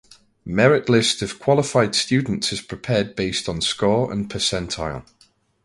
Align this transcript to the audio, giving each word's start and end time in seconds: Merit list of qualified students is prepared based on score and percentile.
Merit 0.47 0.89
list 0.89 1.21
of 1.21 1.37
qualified 1.37 1.93
students 1.93 2.51
is 2.51 2.59
prepared 2.59 3.15
based 3.15 3.47
on 3.47 3.61
score 3.61 4.11
and 4.11 4.27
percentile. 4.31 5.05